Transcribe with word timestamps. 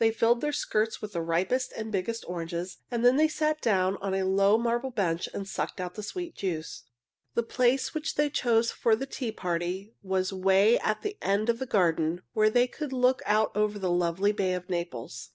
They 0.00 0.10
filled 0.10 0.40
their 0.40 0.50
skirts 0.50 1.00
with 1.00 1.12
the 1.12 1.22
ripest 1.22 1.70
and 1.76 1.92
biggest 1.92 2.24
oranges, 2.26 2.78
then 2.90 3.14
they 3.14 3.28
sat 3.28 3.60
down 3.60 3.96
on 3.98 4.12
a 4.12 4.24
low 4.26 4.58
marble 4.58 4.90
bench 4.90 5.28
and 5.32 5.46
sucked 5.46 5.80
out 5.80 5.94
the 5.94 6.02
sweet 6.02 6.34
juice. 6.34 6.82
The 7.34 7.44
place 7.44 7.94
which 7.94 8.16
they 8.16 8.28
chose 8.28 8.72
for 8.72 8.96
the 8.96 9.06
tea 9.06 9.30
party 9.30 9.94
was 10.02 10.32
'way 10.32 10.80
at 10.80 11.02
the 11.02 11.16
end 11.22 11.48
of 11.48 11.60
the 11.60 11.64
garden 11.64 12.22
where 12.32 12.50
they 12.50 12.66
could 12.66 12.92
look 12.92 13.22
out 13.24 13.56
over 13.56 13.78
the 13.78 13.88
lovely 13.88 14.32
Bay 14.32 14.52
of 14.54 14.68
Naples. 14.68 15.26